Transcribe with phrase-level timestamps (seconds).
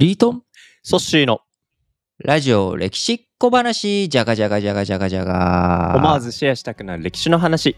[0.00, 0.42] リートン？
[0.82, 1.40] ソッシーの
[2.24, 5.92] ラジオ歴史小話、じゃがじゃがじゃがじゃがじゃが。
[5.94, 7.76] 思わずシェアしたくなる歴史の話。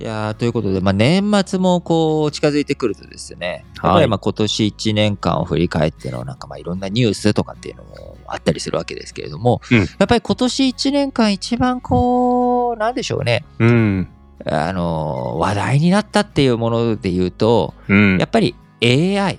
[0.00, 14.08] いやーということで、まあ、年末もこう近づいてくるとですね、はいやっぱりまあ今年1年間を振り返ってのなんかまあいろんなニュースとかっていうのもあったりするわけですけれども、うんやっぱり今年1年間一番こう、なんでしょうね、うん。
[14.44, 19.38] あのー話題になったっていうもので言うと、うんやっぱり AI。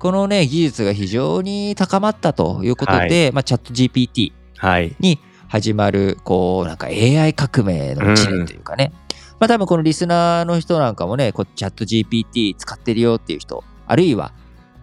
[0.00, 4.96] このね、技術が非常に高まったということで、はまあ、チャット GPT はい。
[4.98, 8.92] に始まる、こう、なんか AI 革命の一年というかね。
[9.38, 14.32] まあ多分このリスナーの人なんかもね、こうチャット GPT 使ってるよっていう人、あるいは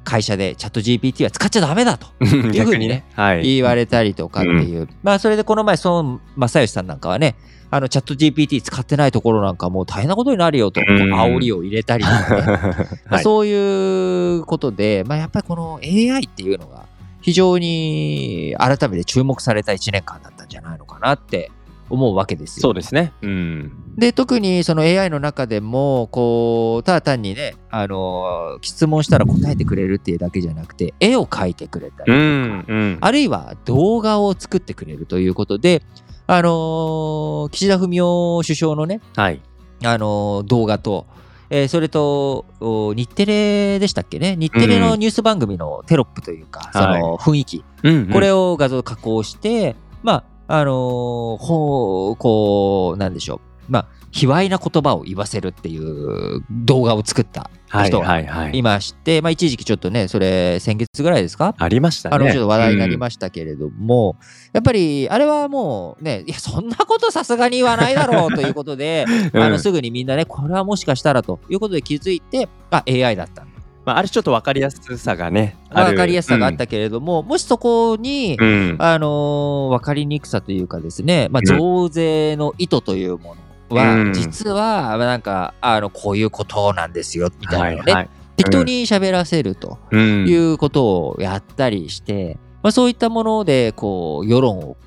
[0.08, 2.08] 会社でチャット GPT は使っちゃダメだと
[2.56, 3.04] 逆にね。
[3.14, 3.44] はい。
[3.44, 4.88] 言われたりとかっていう。
[5.04, 7.36] まあそれでこの前、孫正義さんなんかはね、
[7.70, 13.20] あのチャット GPT 使ってないところなんかもう大変なことになるよと、煽りを入れたりとかね。
[13.22, 16.86] そういうことで、まあ、やっぱりこの AI っていうのが
[17.22, 21.52] 非常に改めて注目された1年間だったんじゃないのかなって
[21.90, 22.62] 思うわけですよ。
[22.62, 23.12] そうですね。
[23.22, 23.87] うん。
[23.98, 32.66] で特にその AI の中でもこうただ単にねあの質問したら答えてくれるっていうだけじゃなくて絵を描いてくれたりとか、うん。
[32.68, 32.98] うん。
[33.02, 35.81] あるいは動画を作ってくれるということで、
[36.28, 38.03] あの岸田文雄
[38.44, 39.42] 首相のねはい。
[39.84, 41.08] あの動画と、
[41.50, 44.36] えーそれとお日テレでしたっけね？
[44.38, 48.09] 日テレのニュース番組のテロップというか、その雰囲気、うん。
[48.09, 57.88] これを画像加工して、まああのーほうこうなんでしょうまあ卑猥な言葉を言わせるっていう動画を作ったはい。
[57.90, 58.20] 人は
[58.52, 58.62] い。
[58.64, 61.54] まして、まあ、一時期ちょっとねそれ先月ぐらいですか？
[61.58, 62.16] ありましたね。
[62.16, 64.16] あのちょっと話題になりましたけれども、
[64.54, 73.52] やっぱりあれはもうね、いや、そんなことさすがに言わないだろうということで、 うんあのすぐにみんなね、これはもしかしたらということで気づいて、あ AI だったんだ。
[73.86, 75.56] まあ、あれちょっと分かりやすさがね。
[75.72, 78.48] 分かりやすさがあったけれども、もしそこに、うん。
[78.48, 78.76] うん。
[78.80, 88.09] あのー分かりにくさというかですね、まあ、うん増税の意図というものは、うん実はなんかあのこういうことなんですよみたいなね。
[88.38, 89.79] 適当に喋らせると。
[89.91, 90.28] うん。
[90.28, 94.78] いうことをやったりして、まあ、そういったものでこう世論を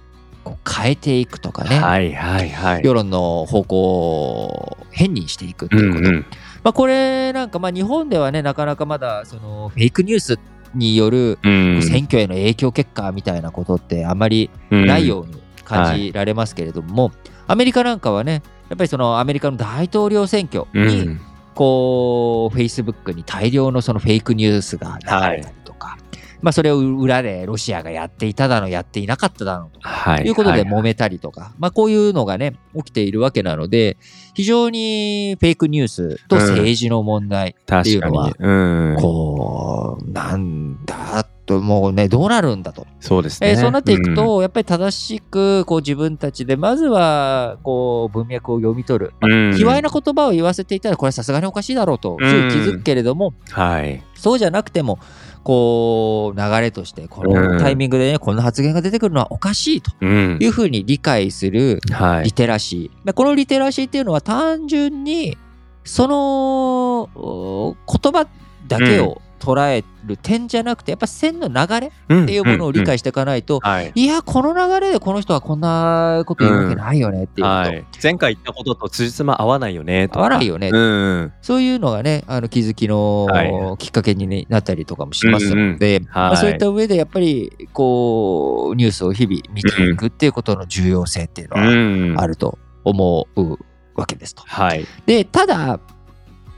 [0.44, 2.12] こう変えていくとかね、はい。
[2.12, 2.48] はい。
[2.48, 2.82] はい。
[2.84, 6.26] 世論の方向を変にしていくっていうこと、うん。
[6.62, 10.38] まあ、これなんかまあ日本ではねなかなかまだそのフェイクニュース
[10.74, 11.82] によるうん。
[11.82, 17.10] 選挙への影響結果みたいなことってあまりないように感じられますけれども、
[17.48, 20.86] アメリカなんかはねやっぱりそのアメリカの大統領選挙うん。
[20.86, 21.20] に、うん。
[21.54, 25.98] こう、Facebook に大量のそのフェイクニュースが流れたりとか、
[26.40, 30.26] まあそれを裏でロシアがやっていただの、やっていなかっただのとい。
[30.26, 33.98] いうことではい揉めたりとか、まあこういうのがね、起きているわけなので、
[34.34, 38.52] 非常にフェイクニュースと政治の問題、っていうのは確かに。
[38.52, 38.96] うん。
[39.00, 42.86] こう、なんだと、もうね、どうなるんだと。
[43.00, 43.50] そうですね。
[43.50, 54.02] えーそうなっていくと、やっぱり正しくこう自分たちでまずはこう文脈を読み取る、まあうん、卑猥な言葉を言わせていたらこれはさすがにおかしいだろうとすぐ気づくけれども、はい。
[54.14, 54.98] そうじゃなくても
[55.42, 60.46] こう流れとしてこのタイミングでね、こんな発言が出てくるのはおかしいとうんい。
[60.46, 62.32] うふうに理解するはいリ。
[62.32, 65.36] テラシー、でこのリテラシーっていうのは単純に
[65.84, 68.28] そのお言葉
[68.68, 73.92] だけを捉える点じゃなくてやっぱ線の流れっっていうものを理解していかないと、はい。
[73.94, 77.84] いやこの流れでこの人はこんなこと言うわけないよねっていうこと、はい。
[78.02, 80.20] 前回言ったことと辻褄合わないよねとか。
[80.20, 81.32] 合わないよねうん。
[81.42, 92.20] そういうのがね、あの気づきのはきっかけにねなったりとかもしますので、まあはいそういった上でやっぱりこうニュースを日々見ていくっていうことの重要性っていうのはうん。
[92.20, 93.58] あると思う
[93.94, 94.42] わけですと。
[94.46, 94.86] はい。
[95.06, 95.80] で、ただ、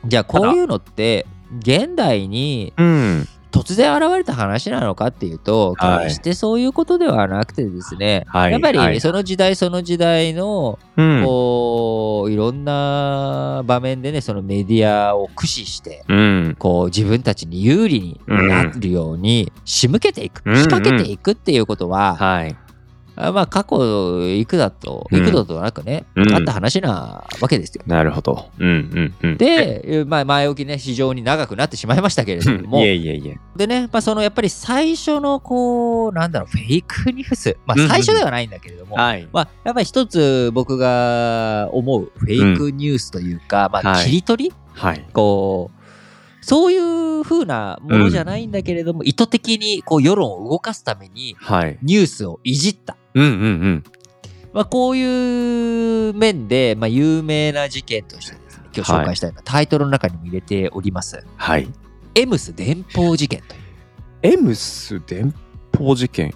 [0.05, 1.27] じゃあこういうのって
[1.59, 3.29] 現代にうん。
[3.53, 11.23] 突然現れた話なのかっていうと、はい決してそういうことではなくてですね、はいやっぱはいりその時代その時代のうん。
[11.23, 16.57] こういろんな場面でねそのメディアを駆使してうん。
[16.59, 22.57] こう自分たちに有利になるように仕向けていく、うん仕掛けていくっていうことは、はい。
[23.15, 23.77] あまあ過去
[24.39, 27.83] 幾だとうん幾度となくね、うんあった話なわけですよ。
[27.87, 28.49] なるほど。
[28.59, 29.37] うんうんうん。
[29.37, 33.39] で、まあ、前置きね非常に長くなってしまいましたけれどもいえいえいえ。
[33.57, 39.29] でね、まあ、そのやっぱり最初のこうなんだろうフェイクニュースまあうんうん最初ではないんだけれども、はい。
[39.33, 45.05] まあ、やっぱり一つ僕が思うフェイクニュースというか、まあ、はい切り取り、はい。
[45.13, 45.83] こう
[46.45, 51.79] そういう風なものじゃないんだけれども、意図的にこう世論を動かすためにはい。
[51.83, 53.85] ニュースをいじった、うんうんうん。
[54.53, 61.69] まあ、こういう面で、まあ、有名な事件としてですね今日紹介したいのはタイトルの中にも入れております、はい。
[62.15, 63.63] エムス電報事件という
[64.23, 65.35] エムス電
[65.77, 66.29] 報事件。
[66.29, 66.33] い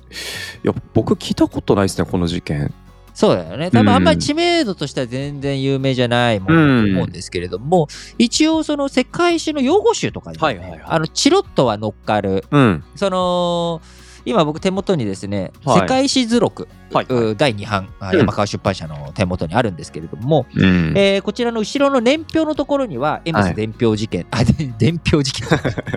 [0.66, 2.72] や、僕聞いたことないですね、この事件。
[3.14, 3.70] そうだよね。
[3.70, 7.88] 多分あんまり知名度としては全然有名じゃないものだと思うんですけれども、
[8.18, 12.84] 一応その世界史の用語集とかに、ねはいはいはいあのチロッとは乗っかる、うん。
[12.94, 13.80] その、
[14.26, 17.24] 今僕手元にですね、はい世界史図録、はい、はい。
[17.30, 20.92] う第2版、あうん山川出版社の手元にあるんですけれども、うん。
[20.96, 25.46] えーこちらの後ろの年表のところには、エムスはい伝票事件、あ、で伝票事件、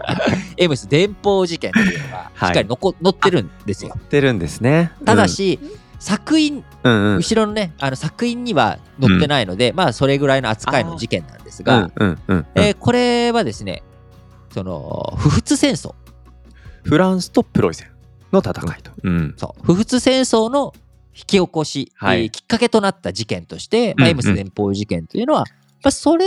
[0.58, 3.96] エムス伝報事件っていうのがしっかりのこ、載ってるんですよや。
[3.98, 4.92] ってるんですね。
[5.06, 5.60] ただし、
[5.98, 7.18] 作品、うん、うんうん。
[7.18, 13.82] 後ろのね、あの作品には載ってないので、まあ、それぐらいの扱いの事件なんですが、うんうんうん、えーこれはですね、
[14.54, 15.96] その、不仏戦争。
[16.84, 17.99] フランスとプロイセン
[18.32, 18.92] の戦いと。
[19.04, 19.34] うん。
[19.38, 19.64] そう。
[19.64, 20.74] 不仏戦争の
[21.16, 25.46] 引き起こし、はいえーきっかけとなった事件として、まあうんうんエムス連邦事件というのは、
[25.82, 26.26] まあ、それ、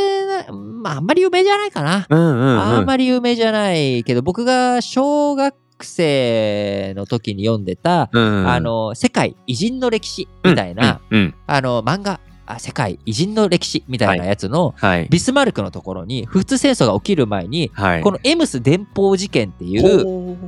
[0.50, 2.06] まあ、あんまり有名じゃないかな。
[2.08, 2.60] うんうんうん。
[2.60, 11.34] あんまり有名じゃないけど、僕が小学生の時に読んでた、うん、あの、世界偉人の歴史みたいな、うん、うん。
[11.46, 15.08] あの、漫画、あ世界偉人の歴史みたいなやつの、はい。
[15.10, 18.02] ビスマルクのところに、不仏戦争が起きる前に、はい。
[18.02, 20.38] このエムス伝報事件っていう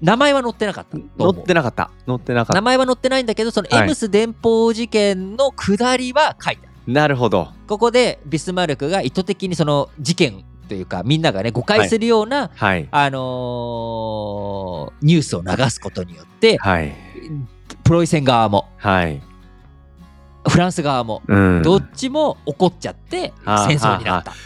[0.00, 1.90] 名前は載ってなかったと乗思うってなかった。
[2.06, 2.54] 乗ってなかった。
[2.54, 6.92] 名前は載ってないんだけど、そのはいエムス伝報事件の下りは書いてある。
[6.92, 7.48] なるほど。
[7.66, 12.88] ここでビスマルクが意図的にその事件というか、みんながね、誤解するような、はい。
[12.92, 16.94] あのーニュースを流すことによって、はい。
[17.82, 19.20] プロイセン側も、はい。
[20.48, 21.62] フランス側も、うん。
[21.62, 24.30] どっちも怒っちゃって、はあ戦争になった。
[24.30, 24.36] な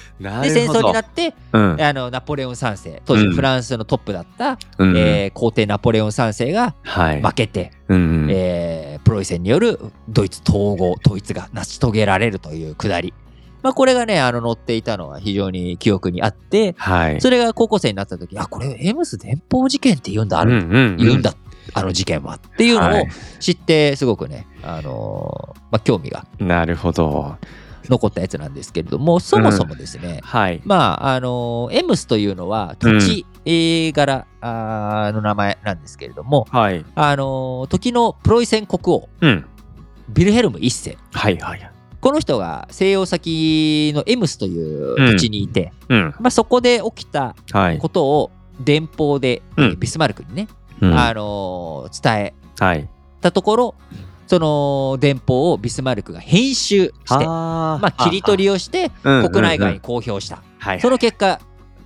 [0.43, 1.81] で、戦争になっって、うん。
[1.81, 7.23] あのナポレオン3世、当時うんフランスのトップだった、うんえー皇帝ナポレオン3世がはい。
[7.23, 8.29] 負けて、うん。
[8.31, 9.79] えープロイセンによる
[10.09, 13.13] ドイツ統合、統一が成し遂げられるというくだり。
[13.63, 17.21] まあ、これがね、あの、載っていたのは非常に記憶にあって、はい。
[17.23, 21.35] それが高校生になった時、あ、これエムス伝報事件って言うんだ、ある、うんうん言うんだ、
[21.73, 23.09] あの事件はっていうのをはい
[23.41, 27.37] 知って、すごくね、あのーまあ、興味がなるほど。
[27.89, 30.61] 残ったやつなんですけれども、そもそもですね、はい。
[30.65, 34.27] まあ、あのーエムスというのは土地、えー柄
[35.13, 36.85] の名前なんですけれども、はい。
[36.95, 39.45] あのー時のプロイセン国王、うん。
[40.09, 40.97] ビルヘルム一世。
[41.13, 41.71] はいはい。
[42.01, 46.15] この人が西洋先のエムスという土地にいて、うん。
[46.21, 47.79] まあ、そこで起きたはい。
[47.79, 50.49] ことを電報で、うんえービスマルクにね、
[50.81, 52.89] うんあのー伝えはい。
[53.21, 53.75] たところ
[54.27, 60.81] その電報をビスマルクが編集してあまあ、切り取りをしてり国内外に公表した、はい。
[60.81, 61.41] その結果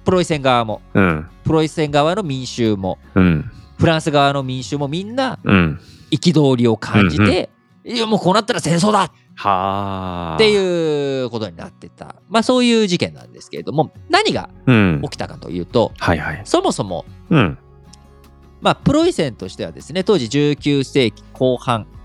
[0.05, 1.29] プロイセン側もうん。
[1.45, 3.51] プロイセン側の民衆もうん。
[3.79, 5.81] フランス側の民衆もみんなうん。
[6.11, 7.51] 憤りを感じて、
[7.85, 10.35] いやもうこうなったら戦争だはあ。
[10.37, 15.11] っていうことになってた、まあ、そういう事件なんですけれども何がうん起。
[15.11, 16.43] きたかというとはいはい。
[16.45, 17.59] そもそも、うん。
[18.61, 21.98] まあ、プロイセンとしてはですね当時19世紀後半うん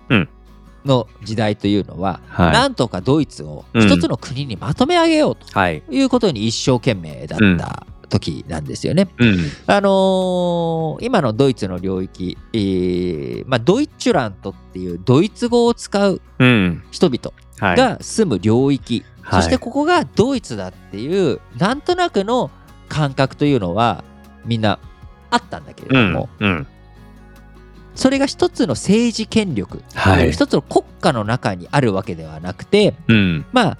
[0.86, 2.54] の時代というのは、はい。
[2.54, 5.84] なんとかドイツをうん一つの国にまとめ上げようとはい。
[5.90, 9.08] いうことに一生懸命だった時なんですよね。
[9.18, 9.38] うん。
[9.68, 16.84] あのー今のドイツの領域、えーまあ、ドイッチュラントっていうドイツ語を使ううん。
[16.92, 17.78] 人々はい。
[17.78, 22.52] が住む領域、はいそしてここがドイツだっていうなんとなくの
[22.90, 24.04] 感覚というのは
[24.46, 24.80] みんな
[25.32, 26.30] あったんだけれうんども、。
[26.40, 26.68] うん。
[27.96, 33.46] それが一つの政治権力、はい一つの国家の中にあるわけではなくてうん。
[33.52, 33.78] まあ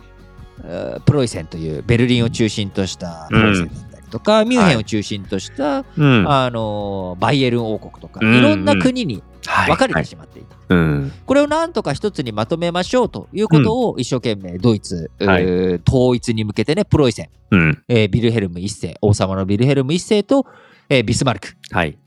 [0.66, 6.26] えープロイセンというベルリンを中心としたプロイセンだったりとか、ミュンヘンを中心とした、うん。
[6.30, 10.56] あのーバイエルン王国とか、うんいろんな国にはい分かれてしまっていた。
[10.70, 11.12] うん。
[11.26, 17.84] これをなんとか一つにまとめましょうということを一生懸命ドイツ、はいえー統一に向けてね、プロイセン、うん。
[17.90, 20.46] えービルヘルム一世、王様のビルヘルム一世と、
[20.88, 21.98] えービスマルク、はい。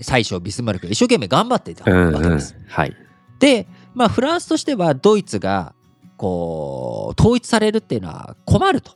[0.00, 2.08] 最初ビスマルクが一生懸命頑張っていたうん。
[2.08, 2.56] うんわけです。
[2.68, 2.96] はい。
[3.38, 5.74] で、まあ、フランスとしてはドイツが
[6.16, 8.92] こう統一されるっていうのは困ると。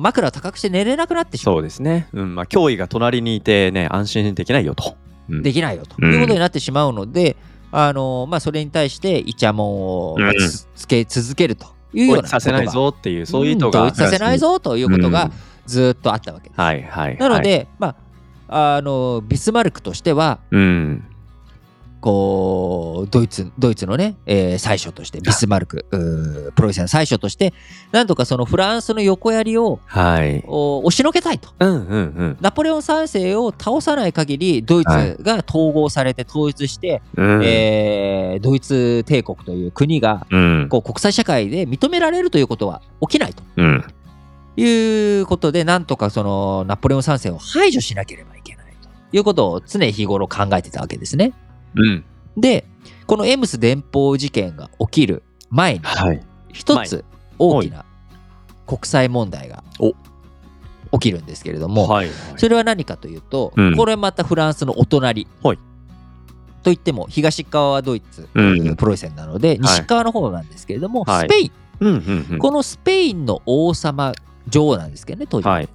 [0.00, 1.56] 枕を高くして寝れなくなってしまう。
[1.56, 2.08] そうですね。
[2.12, 2.34] うん。
[2.34, 4.96] まあ、脅威が隣にいてね、安心できないよと。
[5.28, 7.36] うんできないよとうんいうことになってしまうので、
[7.72, 13.68] あのまあ、それに対してイチャモンをつつけ続けるというような統一させないぞっていう、そういう意図が。
[13.68, 15.32] ん統一させないぞということがうん
[15.66, 16.60] ずっとあったわけです。
[16.60, 17.16] はいはい。
[17.16, 17.96] なの、で、まあ、
[18.56, 21.04] あのビスマルクとしてはうん。
[22.00, 25.86] こうドイツドイツのね、えー最初としてビスマルク
[26.54, 27.54] プロイセン最初として
[27.92, 30.44] なんとかそのフランスの横槍をはい。
[30.46, 31.48] お押しのけたいと。
[31.58, 32.36] うんうんうん。
[32.42, 37.42] ナポレオン3世を倒さない限りドイツが統合されて統一して、うん。
[37.42, 40.66] えードイツ帝国という国がうん。
[40.68, 43.84] こう国際社会で認められるということは起きないとうん。
[44.56, 48.33] いうことでなんとかそのナポレオン3世を排除しなければ
[49.14, 51.32] いうことを常日頃考えてたわけですね。
[51.76, 52.04] うん。
[52.36, 52.66] で、
[53.06, 56.20] このエムス電報事件が起きる前に、はい。
[56.52, 57.04] 一つ
[57.38, 57.84] 大きな
[58.66, 59.62] 国際問題が
[60.92, 62.08] 起きるんですけれども、はい。
[62.36, 65.58] それは何かというと、うんこれまたフランスのお隣、はい
[66.64, 72.38] といっても東側はドイツ、うんプロイセンなので、西側の方なんですけれども、はいスペイン。
[72.38, 74.12] このスペインの王様
[74.48, 75.68] 女王なんですけどね当時、はい。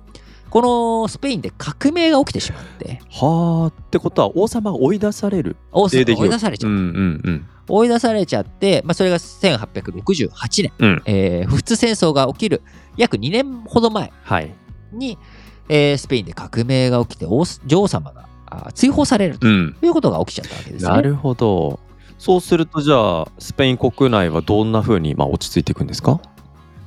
[0.50, 0.62] こ
[1.04, 5.56] のスペインで革命が起きてしまってはあってことは王様が追い出される。
[5.72, 6.86] 王様が追い出されちゃう、うんうん
[7.24, 7.46] うん。
[7.68, 12.62] 追い出されちゃって、まあ、それが1868年、うんえー不仏戦争が起きる
[12.98, 14.54] 約2年ほど前はい。
[14.92, 15.18] に、
[15.70, 19.76] えースペインで革命が起きて王女王様があ追放されるとうん。
[19.84, 20.90] いうことが起きちゃったわけですね。
[20.90, 21.80] なるほど。
[22.18, 26.20] そうするとじゃあスペイン国内はどんな風にまあ落ち着いていくんですか？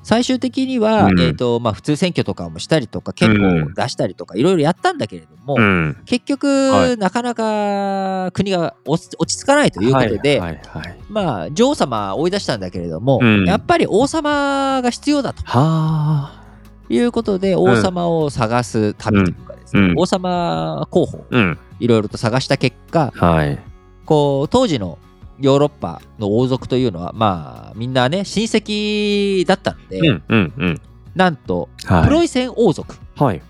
[0.02, 5.96] 最終的には、うんえーとまあ、普通選挙とかもしたりとか憲法を出したりとかいろいろやったんだけれども、ん。
[6.04, 10.98] 結局、はいなかなか国が落ち着かないということで、はいはいはい。
[11.08, 16.42] まあ、女王様追い出したんだけれども、うんやっぱり王様が必要だとはあ。
[16.88, 21.58] いうことで、王様を探す旅というかですね、うん王様候補うん。
[21.80, 23.58] いろいろと探した結果、はい。
[24.04, 24.98] こう当時の
[25.42, 30.80] ヨーロッパの王族というのは、まあ、みんなね、親戚だったので、うんうんうん。
[31.16, 32.04] なんと、はい。
[32.04, 33.42] プロイセン王族はい。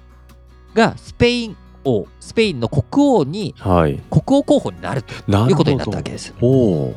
[0.75, 4.01] がスペイン王、スペインの国王に、はい。
[4.11, 5.13] 国王候補になると。
[5.13, 6.35] いうことになったわけです。
[6.41, 6.95] おお。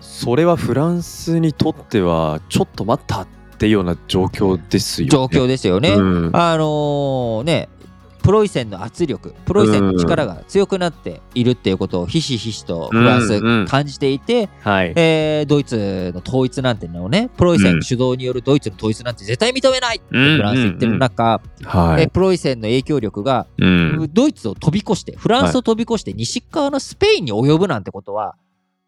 [0.00, 3.26] それはフランスにとってはちょっと待ったっ
[3.58, 5.10] ていうような状況ですよね。
[5.10, 5.90] 状況ですよね。
[5.90, 6.00] う
[6.30, 7.68] んあのーね、
[8.24, 14.94] プロイセンの圧力、プロイセンの力が強くなっているっていうことをひしひしとフランスうんうん感じていて、はい。
[14.96, 22.04] えードイツの統一なんてのをね、プロイセうんン主導によるドイツの統一なんて絶対認めないってうんフランス言ってる中、はい。
[22.04, 24.10] えプロイセンの影響力がうん。
[24.10, 28.36] ドイツを飛び越して、フランスを飛び越して西側のスペインに及ぶなんてことは、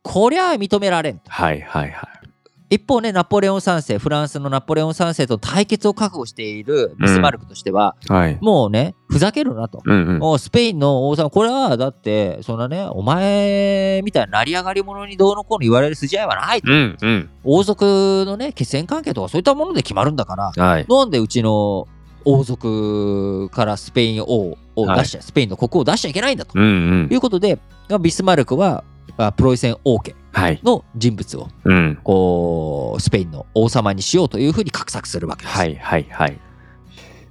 [0.02, 1.30] こりゃ認められんと。
[1.30, 2.25] はいはいはい。
[2.68, 8.38] 一方ね、ナポレオン3世、フランスのナポレオン3世と対決を覚悟しているビスマルクとしては、はい。
[8.40, 9.82] もうね、ふざけるなと。
[9.84, 10.18] うんうん。
[10.18, 16.72] もうスペインの王様、これはだって、そんなね、お前みたいな成り上がり者にどうのこうの言われる筋合いはないと。
[16.72, 17.30] うんうん。
[17.44, 20.86] 王族のね、血縁関係とかそういったもので決まるんだから、はい。
[20.88, 21.86] なんでうちの
[22.24, 26.66] 王族からスペイン王を出しちゃ、スペインの国王を出しちゃいけないんだとうんう
[27.06, 27.16] んい。
[27.16, 27.60] うことで、
[28.00, 28.82] ビスマルクは
[29.18, 30.25] あプロイセン王家はい。
[30.62, 31.98] の人物をうん。
[32.02, 35.56] こうスペインの王様にしようというふうに画策するわけです。
[35.56, 36.38] はいはいはい。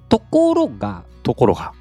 [0.09, 1.73] ところが、ところが。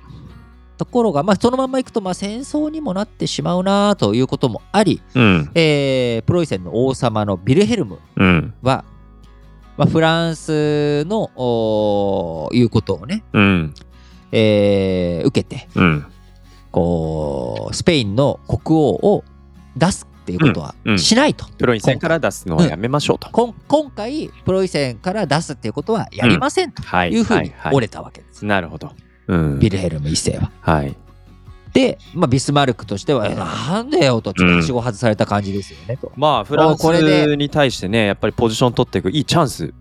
[0.77, 5.51] ところが、まあ、そのままいくと、まあ、戦争にもなってしまうなということもあり、うん。
[5.55, 8.55] えープロイセンの王様のビルヘルムうん。
[8.63, 8.85] は、
[9.77, 13.75] まあ、フランスのおーいうことをね、うん。
[14.33, 16.07] えー受けて、うん。
[16.73, 19.25] こう、スペインの国王を
[19.77, 21.45] 出すっていうことはうんうんしないと。
[21.59, 23.29] プロイセンから出すのはやめましょうと。
[23.31, 27.13] こん今回、プロイセンから出すっていうことはやりませんとはい。
[27.13, 28.47] いうふうに折れたわけです。
[28.47, 28.93] なるほど。
[29.27, 29.59] うん。
[29.59, 30.51] ビルヘルム一世は。
[30.63, 30.97] はい。
[31.75, 36.13] で、まあ、ビスマルクとしては、えなんでよと、ちょっとはしご外された感じですよねと。
[36.17, 39.75] まあ、フランスに対してね、やっぱりポジション取っていくいいチャンス。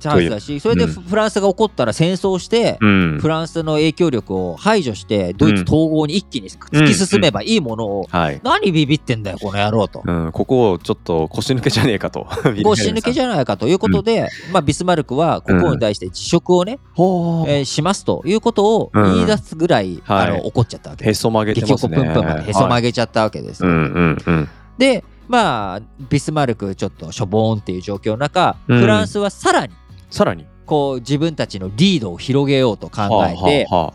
[0.00, 8.40] チャンスだし、それでうんフフランスが起こったら戦争して、うんフランスの影響力を排除して、ドイツ統合に一気に突き進めばいいものを、はい。
[8.42, 10.02] 何ビビってんだよ、この野郎と。
[10.04, 12.26] うん、ここをちょっと腰抜けじゃねえかと。
[12.64, 21.18] 腰抜けじゃゃないかということで、まあ、ビスマルクは国王に対して辞職をね、ほえーしますということをうん言い出すぐらい、はいあの怒っちゃったわけです。
[21.18, 21.96] へそ曲げて激ますね。
[21.96, 22.90] 怒プンプンまでへそ曲げ。
[22.90, 23.64] げちゃったわけです。
[23.64, 24.48] うんうんうん。
[24.78, 29.72] で、まあ、ビスマルクちょっとしょぼーんっていう状況の中、うんフランスはさらに
[30.10, 33.94] さらにこう自分たちのリードを広げようと考えて、はあは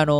[0.00, 0.12] あの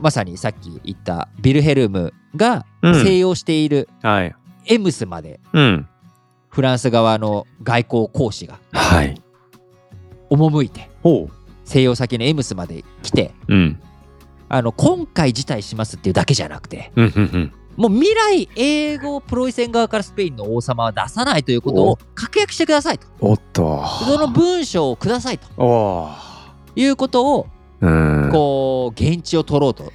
[0.00, 4.34] ーまさにさっき言ったビルヘルムが静養しているはい。
[4.66, 5.88] エムスまでうん。
[6.48, 9.20] フランス側の外交公使がはい。
[10.30, 11.28] 赴いてほ
[11.64, 13.54] 静養先のエムスまで来てう。
[13.54, 13.80] うん。
[14.48, 17.52] あの今回辞退しますっていうだけじゃなくてうんうんうん。
[17.76, 23.84] もう未来英語プロイセン側からスペインの王様は出さないということを確約してくださいとおっと。
[24.04, 26.10] その文章をくださいとお
[26.76, 27.46] いうことを
[27.80, 28.28] うん。
[28.32, 29.92] こう現地を取ろうと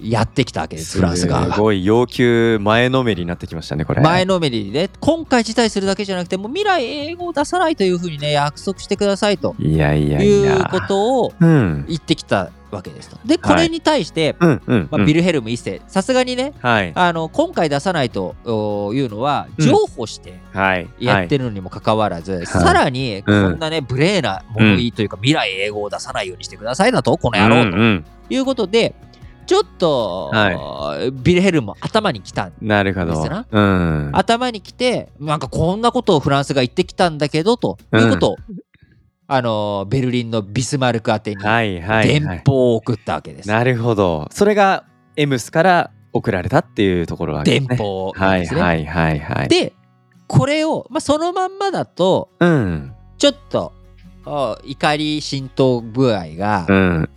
[0.00, 1.60] やってきたわけですフランス側がす。
[1.60, 4.00] ごい要求前のめりになってきましたね、これ。
[4.00, 10.28] 前のめりで、今回辞退するだけじゃなくて、もう未来英語を出さないというふうにね、約束してくださいといやいやい。
[10.28, 11.84] うことをうん。
[11.88, 13.18] 言ってきたわけですと。
[13.26, 14.88] で、これに対して、うんうん。
[14.90, 16.92] まあ、ビルヘルム一世、さすがにね、はい。
[16.94, 20.88] あの今回出さないとおいうのは、うん譲歩してはい。
[21.00, 28.94] やってるのにもかかわらず、いさらにこんなね、無礼な物言いというか、未来英語を出さないようにしてくださいだと、この野郎とうんうんいうことで、
[29.48, 30.30] ちょっと、
[31.22, 33.46] ビルヘルムも頭に来たんなるほどですな。
[33.50, 34.10] うん。
[34.12, 38.36] 頭に来てなんかこんなことをフランスが言ってきたんだけどということを、
[39.26, 42.42] あのベルリンのビスマルク宛てにはいはい、電はい。
[42.46, 43.48] 報を送ったわけです。
[43.48, 44.28] なるほど。
[44.30, 44.84] それが
[45.16, 47.66] エムスから送られたっていうところは、電。
[47.66, 48.60] 報なはいんですね。
[48.60, 49.48] はいはいはい。
[49.48, 49.72] で
[50.26, 52.92] これを、まあ、そのまんまだとうん。
[53.16, 53.72] ちょっと
[54.26, 57.10] あ怒り浸透具合がうん。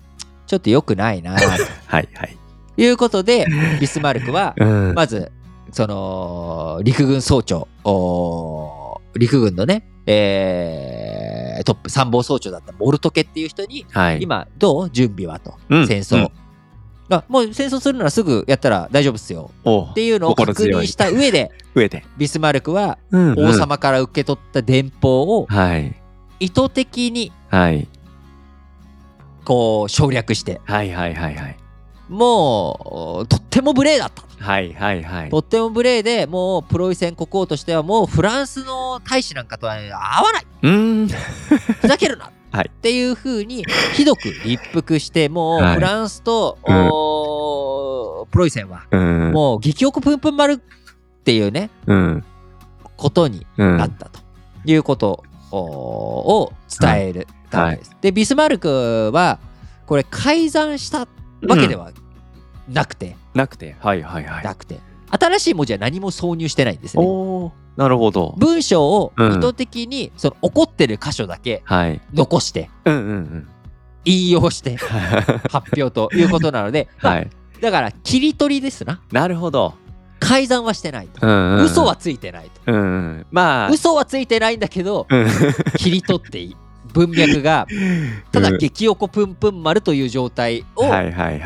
[0.51, 1.45] ちょっと良くないなと
[1.87, 2.37] はいはい。
[2.77, 3.45] いうことで
[3.79, 4.93] ビスマルクはうん。
[4.93, 5.31] まず
[5.71, 7.69] その陸軍総長
[9.15, 14.21] 陸軍のね、えートップ参謀総長だったモルトケっていう人にはい。
[14.21, 16.29] 今どう準備はとうん戦争、うん
[17.13, 22.03] あもう戦争するならすぐやったら大丈夫っすよおっていうのを確認した上で 上で。
[22.17, 23.53] ビスマルクはうん王。
[23.53, 25.95] 様から受け取った電報をはい。
[26.41, 27.87] 意図的にはい。
[29.45, 31.57] こう省略してはいはいはいはい。
[32.09, 35.39] もうとっても無礼だったはいはいはいと。
[35.39, 41.07] っても無礼でもうプロイセン国王としてはもうフランスの大使なんかとは合わないうーん。
[41.07, 49.31] ふざけるな はいっていうふうにひどく立腹してもうはいフランスと、うんおープロイセンはうん。
[49.31, 50.57] もう激おこぷんぷん丸っ
[51.23, 52.23] ていうねうん。
[52.97, 53.77] ことにうん。
[53.77, 54.19] なったと
[54.65, 57.95] いうことおを伝えるたわけです。
[58.01, 59.39] でビスマルクは
[59.85, 61.07] これ改ざんしたわ
[61.57, 61.91] けでは
[62.67, 63.75] なくて、なくて。
[63.79, 64.43] はいはいはい。
[64.43, 64.79] なくて
[65.09, 67.03] 新しい文字は何も挿入してないんですね。
[67.05, 68.35] おーなるほど。
[68.37, 72.01] 文章をうん意図的にその怒ってる箇所だけはい。
[72.13, 73.47] 残してうんうんうん。
[74.05, 74.77] 引用して
[75.51, 77.29] 発表ということなので、 まあはい。
[77.61, 79.75] だから切り取りですななるほど。
[80.19, 81.65] 改ざんはしてないと、うんうんうん。
[81.65, 82.87] 嘘はついてないとうんう
[83.19, 83.25] ん。
[83.31, 83.69] まあ。
[83.69, 85.27] 嘘はついてないんだけどうん。
[85.77, 86.57] 切り取っていい
[86.93, 87.67] 文脈が
[88.31, 90.83] ただ激おこぷんぷん丸という状態を。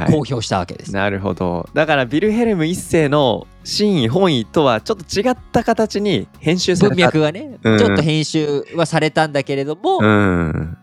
[0.08, 0.94] 公表したわけです。
[0.94, 1.70] なるほど。
[1.74, 7.06] だからビルヘルム一世の真意本意とはちょっと違った形に編集され文た。
[7.06, 10.78] 脈がね、うんちょっと編集はされたんだけれども、うん。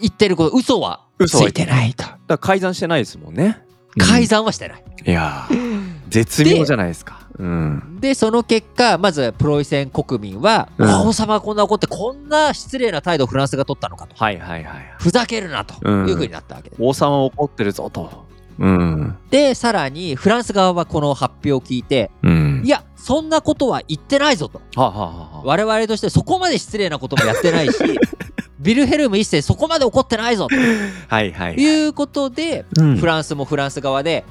[0.00, 3.58] 言ってること嘘はついてないとだから改ざんしてないですもんね。
[3.98, 4.84] 改ざんはしてない。
[5.06, 7.20] いやー絶妙じゃないですか。
[7.38, 7.98] うん。
[8.00, 14.94] でその結果まずプロイセン国民は、うん王様がこんな怒ってこんな失礼な態度をフランスが取ったのかとはいはいはい。
[14.98, 16.82] ふざけるなとうんいうふうになったわけです。
[16.82, 18.24] 王様は怒ってるぞと。
[18.58, 19.16] うん。
[19.30, 22.62] でさらにフランス側はこの発表を聞いてうん。
[22.64, 27.74] いやそんなことは言ってないぞとはあ、はあ我々としてそこまで失礼なこともやってないし
[28.60, 30.54] ビルヘルム一世そこまで怒ってないぞと
[31.08, 31.54] はいはい。
[31.56, 34.24] いうことでうんフランスもフランス側で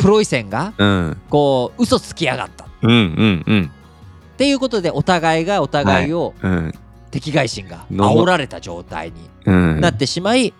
[0.00, 1.16] プロイセンがうん。
[1.28, 3.70] こう嘘つきやがったっうんうんうん。
[4.36, 6.72] ていうことでお互いがお互いをうん。
[7.10, 9.80] 敵外心がの煽られた状態にうん。
[9.80, 10.54] なってしまい、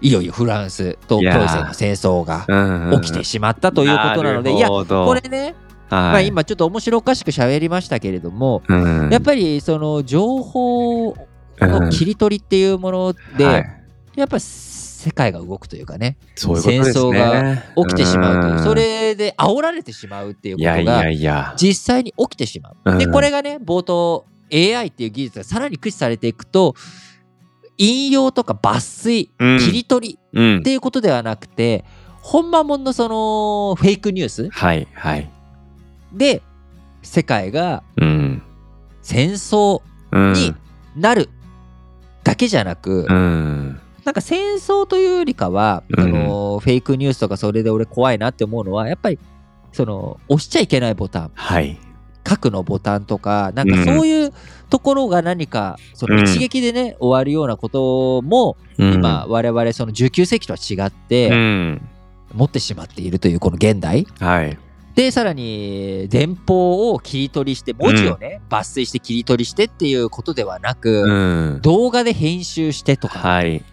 [0.00, 5.54] いよいよフランスとプロイセンの戦争がうん起きてしまったということなので、いや、ここれね、はい、
[5.90, 11.16] まあ、今ちょっと面白おかしく喋りましたけれども、うん、やっぱりその情報
[11.60, 13.84] の切り取りっていうもので、はい
[14.16, 14.38] やっぱ
[15.04, 21.54] 世界が動くというかね、ね戦争が起きてしまうという、んそれで煽られてしまうっていうこといやいやがいや。
[21.58, 22.98] 実際に起きてしまう。
[22.98, 26.74] で、うんこれがね、冒頭 AI っていう技術がさらに駆使されていくと、
[27.76, 31.84] 引用とか抜粋、うん切り取りうんっていうことではなくて、
[32.22, 35.30] ほんまもんのそのフェイクニュースはいはい。
[36.14, 36.40] で
[37.02, 38.42] 世界がうん。
[39.02, 40.32] 戦争うん。
[40.32, 40.54] に
[40.96, 41.28] なる
[42.22, 43.80] だけじゃなく、うん。
[44.04, 49.18] なんか戦争というよりかは、うんあのフェイクニュースとかそれで俺怖いなって思うのはやっぱり
[49.72, 51.78] その押しちゃいけないボタンはい。
[52.22, 54.32] 核のボタンとかなんかそういう
[54.70, 61.88] ところが何かそのうん一撃でね、終わるようなことも今我々その19世紀とは違っうてん。
[62.32, 64.58] 持ってしまっているというこの現代はい。
[64.94, 71.60] でさらに電報を切り取りして文字をね、抜粋して切り取りしてっていうことではなく、うん。
[71.62, 73.64] 動画で編集してとか、はい。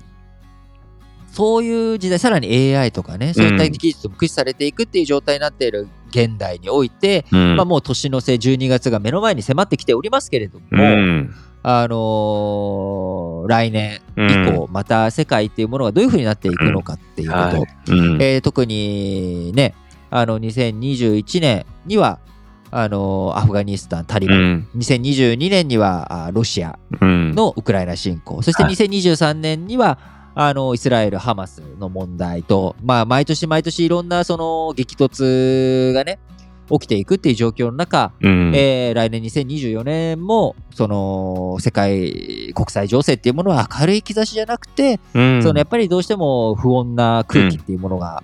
[1.32, 7.56] そういう時代さらに AI とかねそういった技術も駆使されていくっていう状態になっている現代において、うん。
[7.56, 11.34] まあ、もう年の瀬12月が目の前に迫ってきておりますけれども、うん。
[11.64, 17.68] あのー来年以降、また世界っていうものがどういうふうになっていくのかっていうこと、はい。
[17.88, 18.22] うん。
[18.22, 19.74] えー特にね
[20.10, 22.20] あの2021年には
[22.72, 24.68] あのーアフガニスタンタリバン、うん。
[24.76, 27.34] 2022年にはあロシアうん。
[27.36, 28.42] のウクライナ侵攻。
[28.42, 28.74] そしてはい。
[28.74, 29.98] 2023年には
[30.36, 36.20] あのイスラエル・ハマスの問題と、まあ、毎年毎年いろんなその激突がね
[36.72, 38.52] 起きていくっていう状況の中、うん。
[38.56, 48.24] えー来年2024年もその世界国際情勢っていうものは明るい兆しじゃなくて、うんそのやっぱりどうしても不穏な空気っていうものが、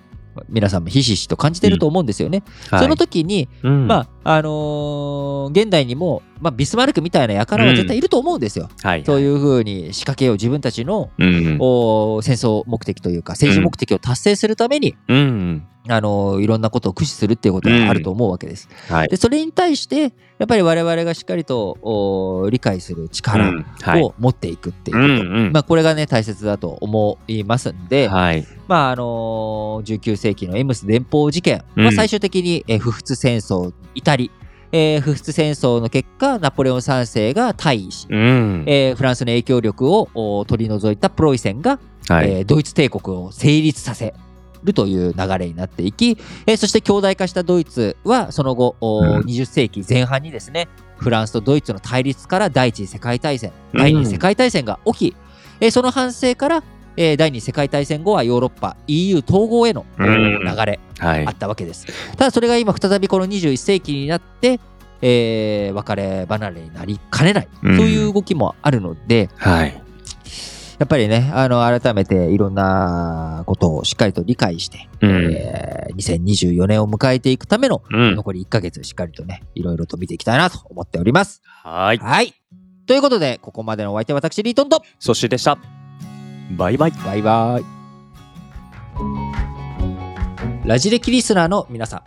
[0.49, 2.43] 皆さんもひしひしと感じてると思うんですよね。
[2.69, 8.69] はいその時に、うんまあ、あのー現代にも、まあ、ビスマルクみたいな輩は絶対いると思うんですよ。
[8.83, 9.03] はい。
[9.05, 11.57] そういうふうに仕掛けを自分たちの、うん。
[11.59, 15.67] お戦争目的というか、政治目的を達成するために、うん。
[15.89, 18.67] あのーいろんなことを駆使するっていうことがあると思うわけです。
[18.89, 19.07] はい。
[19.07, 20.01] で、それに対して、
[20.37, 24.01] やっぱり我々がしっかりとお理解する力うんはい。
[24.03, 25.29] を持っていくっていううこと。
[25.29, 25.51] んうん。
[25.51, 28.45] まあ、これがね、大切だと思いますんで、はい。
[28.67, 34.31] まああのー19世紀のエムス連邦事件はうん最終的に、えー不仏戦争に至り、
[34.71, 38.63] えー不仏戦争の結果ナポレオン3世が退位し、うん。
[38.67, 42.31] えーフランスの影響力をお取り除いたプロイセンが、はい。
[42.31, 44.13] えードイツ帝国を成立させ
[44.63, 50.67] るという流れになっていき、えーそして強大化したドイツはその後、おうん20世紀前半にですね
[50.97, 55.15] フランスとドイツの対立から第一次世界大戦第二次世界大戦が起き、
[55.59, 56.63] えーその反省から、
[56.95, 60.05] えー第二次世界大戦後はヨーロッパ EU 統合への流
[60.65, 61.29] れはいあ。
[61.31, 61.85] ったわけです。
[62.17, 64.59] ただそれが今再びこの21世紀になって、
[65.01, 69.81] えー別れ離れになりかねない、うんそういう動きもあるのではい。
[70.79, 75.33] やっぱりねあの改めていろんなことをしっかりと理解して、うん。
[75.33, 78.15] えー2024年を迎えていくためのうん。
[78.15, 81.41] 残り1ヶ月しっかりとねいろいろと見ていきたいなと思っております。
[81.63, 81.97] はい。
[81.97, 82.33] はい
[82.85, 85.57] ということでここまでのお相手は私リートンとそしてでした。
[86.55, 86.91] バイバイ。
[86.91, 87.77] バイバイ。
[90.67, 92.01] ラジレキリスナーの皆さん、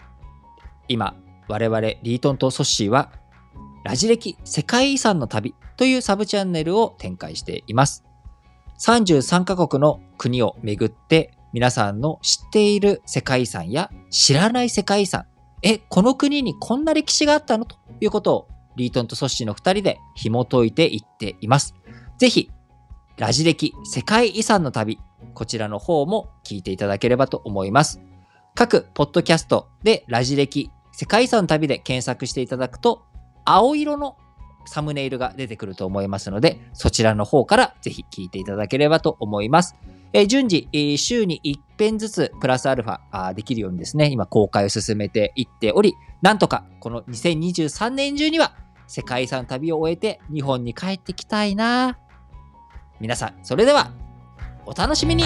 [0.88, 1.14] 今、
[1.48, 3.10] 我々リートンとソッシーは、
[3.84, 8.04] ラジレキ世界遺産の旅というサブチャンネルを展開しています。
[8.80, 15.26] 33カ国の国を巡って、皆さんの知っている世界遺産や知らない世界遺産、
[15.62, 21.74] え、この国にこんな歴史があったのということを、リートンとソッシーの2人で紐解いていっています。
[22.18, 22.50] ぜひ、
[23.18, 24.98] ラジ歴世界遺産の旅、
[25.34, 28.00] こちらの方も聞いていただければと思います。
[28.54, 33.02] 各ポッドキャストでラジ歴世界遺産の旅で検索していただくと、
[33.44, 34.16] 青色の
[34.66, 39.76] サムネイルが出てくると思いますので、そちらの方からぜひ聞いていただければと思います。
[40.12, 48.54] えー順次、えー週に1編ずつプラスアルファあできるようにですね、今公開を進めていっており、なんとかこの2023年中には
[48.86, 51.98] 世界遺産旅を終えて日本に帰ってきたいな
[53.00, 53.92] 皆さん、それでは、
[54.66, 55.24] お楽しみに